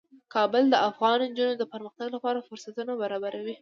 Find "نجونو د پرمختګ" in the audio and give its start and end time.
1.29-2.07